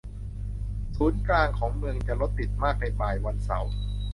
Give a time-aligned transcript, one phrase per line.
[0.95, 3.71] ศูนย์กลางของเมืองจะรถติดมากในบ่ายวันเสาร์